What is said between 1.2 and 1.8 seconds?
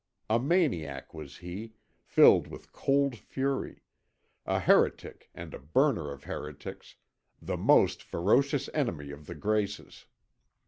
he,